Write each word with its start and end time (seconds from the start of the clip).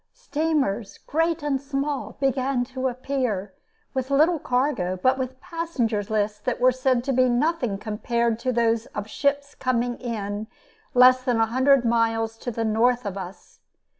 Steamers 0.15 0.97
great 0.97 1.43
and 1.43 1.61
small 1.61 2.17
began 2.19 2.63
to 2.63 2.87
appear, 2.87 3.53
with 3.93 4.09
little 4.09 4.39
cargo 4.39 4.97
but 4.97 5.15
with 5.15 5.39
passenger 5.39 6.01
lists 6.01 6.39
that 6.39 6.59
were 6.59 6.71
said 6.71 7.03
to 7.03 7.13
be 7.13 7.29
nothing 7.29 7.77
compared 7.77 8.39
to 8.39 8.51
those 8.51 8.87
of 8.97 9.07
ships 9.07 9.53
coming 9.53 9.97
in 9.99 10.47
less 10.95 11.21
than 11.23 11.39
a 11.39 11.45
hundred 11.45 11.85
miles 11.85 12.35
to 12.39 12.49
the 12.49 12.65
north 12.65 13.05
of 13.05 13.15
us. 13.15 13.59